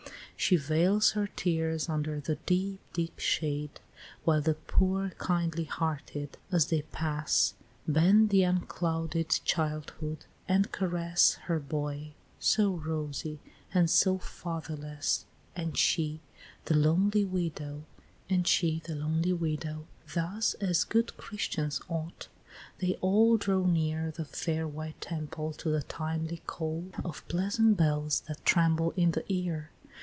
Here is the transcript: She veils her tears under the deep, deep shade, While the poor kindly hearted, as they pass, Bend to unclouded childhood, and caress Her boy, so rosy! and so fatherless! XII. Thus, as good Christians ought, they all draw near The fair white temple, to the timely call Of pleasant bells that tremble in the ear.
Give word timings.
She 0.35 0.55
veils 0.55 1.11
her 1.11 1.27
tears 1.27 1.87
under 1.87 2.19
the 2.19 2.33
deep, 2.47 2.79
deep 2.93 3.19
shade, 3.19 3.79
While 4.25 4.41
the 4.41 4.55
poor 4.55 5.11
kindly 5.19 5.65
hearted, 5.65 6.35
as 6.51 6.65
they 6.69 6.81
pass, 6.81 7.53
Bend 7.87 8.31
to 8.31 8.41
unclouded 8.41 9.29
childhood, 9.45 10.25
and 10.47 10.71
caress 10.71 11.35
Her 11.43 11.59
boy, 11.59 12.15
so 12.39 12.71
rosy! 12.73 13.39
and 13.71 13.87
so 13.87 14.17
fatherless! 14.17 15.27
XII. 15.55 16.21
Thus, 16.65 16.85
as 20.53 20.83
good 20.89 21.17
Christians 21.17 21.81
ought, 21.87 22.27
they 22.79 22.95
all 22.99 23.37
draw 23.37 23.65
near 23.67 24.09
The 24.09 24.25
fair 24.25 24.67
white 24.67 24.99
temple, 25.01 25.53
to 25.53 25.69
the 25.69 25.83
timely 25.83 26.41
call 26.47 26.85
Of 27.05 27.27
pleasant 27.27 27.77
bells 27.77 28.21
that 28.27 28.43
tremble 28.43 28.91
in 28.97 29.11
the 29.11 29.23
ear. 29.31 29.69